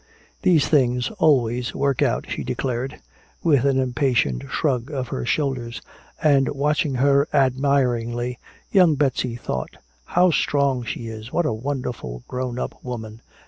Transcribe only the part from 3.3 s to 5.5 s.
with an impatient shrug of her